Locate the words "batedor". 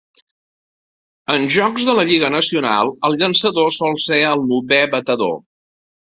4.95-5.37